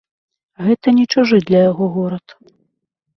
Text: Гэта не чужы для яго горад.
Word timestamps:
Гэта 0.67 0.87
не 0.99 1.05
чужы 1.15 1.37
для 1.49 1.59
яго 1.71 1.85
горад. 1.99 2.27